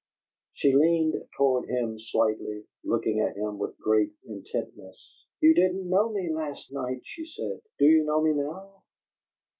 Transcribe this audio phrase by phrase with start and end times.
[0.53, 5.27] She leaned toward him slightly, looking at him with great intentness.
[5.41, 7.61] "You didn't know me last night," she said.
[7.77, 8.81] "Do you know me now?"